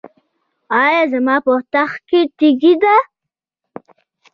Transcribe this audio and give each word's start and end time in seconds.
ایا 0.83 1.01
زما 1.13 1.35
په 1.45 1.51
تخه 1.73 1.99
کې 2.07 2.21
تیږه 2.37 2.73
ده؟ 2.81 2.95